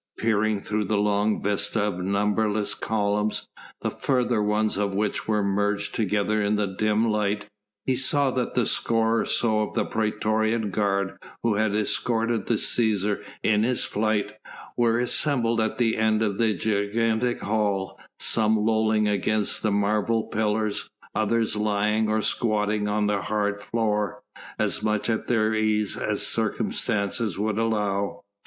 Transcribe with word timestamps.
Peering 0.17 0.61
through 0.61 0.85
the 0.85 0.97
long 0.97 1.43
vista 1.43 1.83
of 1.83 1.99
numberless 1.99 2.73
columns, 2.73 3.47
the 3.81 3.91
further 3.91 4.41
ones 4.41 4.75
of 4.75 4.95
which 4.95 5.27
were 5.27 5.43
merged 5.43 5.93
together 5.93 6.41
in 6.41 6.55
the 6.55 6.65
dim 6.65 7.07
light, 7.07 7.45
he 7.85 7.95
saw 7.95 8.31
that 8.31 8.55
the 8.55 8.65
score 8.65 9.19
or 9.21 9.27
so 9.27 9.61
of 9.61 9.75
the 9.75 9.85
praetorian 9.85 10.71
guard 10.71 11.19
who 11.43 11.53
had 11.53 11.75
escorted 11.75 12.47
the 12.47 12.55
Cæsar 12.55 13.23
in 13.43 13.61
his 13.61 13.83
flight 13.83 14.31
were 14.75 14.97
assembled 14.97 15.61
at 15.61 15.77
the 15.77 15.97
end 15.97 16.23
of 16.23 16.39
the 16.39 16.55
gigantic 16.55 17.41
hall, 17.41 17.99
some 18.17 18.57
lolling 18.57 19.07
against 19.07 19.61
the 19.61 19.71
marble 19.71 20.23
pillars, 20.23 20.89
others 21.13 21.55
lying 21.55 22.09
or 22.09 22.23
squatting 22.23 22.87
on 22.87 23.05
the 23.05 23.21
hard 23.21 23.61
floor, 23.61 24.23
as 24.57 24.81
much 24.81 25.11
at 25.11 25.27
their 25.27 25.53
ease 25.53 25.95
as 25.95 26.25
circumstances 26.25 27.37
would 27.37 27.59
allow. 27.59 28.21